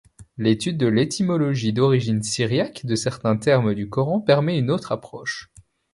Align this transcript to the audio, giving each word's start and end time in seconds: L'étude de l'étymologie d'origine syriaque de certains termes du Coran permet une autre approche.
L'étude 0.39 0.79
de 0.79 0.87
l'étymologie 0.87 1.73
d'origine 1.73 2.23
syriaque 2.23 2.87
de 2.87 2.95
certains 2.95 3.37
termes 3.37 3.75
du 3.75 3.87
Coran 3.87 4.19
permet 4.19 4.57
une 4.57 4.71
autre 4.71 4.91
approche. 4.91 5.51